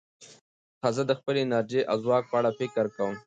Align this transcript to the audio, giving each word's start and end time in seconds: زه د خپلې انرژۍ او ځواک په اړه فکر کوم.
زه 0.95 1.01
د 1.09 1.11
خپلې 1.19 1.39
انرژۍ 1.43 1.81
او 1.91 1.97
ځواک 2.03 2.23
په 2.29 2.35
اړه 2.39 2.51
فکر 2.59 2.85
کوم. 2.95 3.15